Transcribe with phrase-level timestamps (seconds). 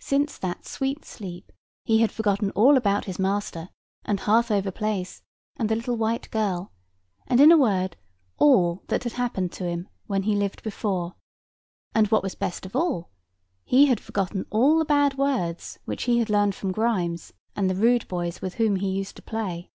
[0.00, 1.50] Since that sweet sleep,
[1.86, 3.70] he had forgotten all about his master,
[4.04, 5.22] and Harthover Place,
[5.56, 6.72] and the little white girl,
[7.26, 7.96] and in a word,
[8.36, 11.14] all that had happened to him when he lived before;
[11.94, 13.08] and what was best of all,
[13.64, 17.74] he had forgotten all the bad words which he had learned from Grimes, and the
[17.74, 19.70] rude boys with whom he used to play.